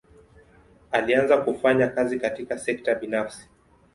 Alianza 0.91 1.37
kufanya 1.37 1.87
kazi 1.87 2.19
katika 2.19 2.57
sekta 2.57 2.95
binafsi. 2.95 3.49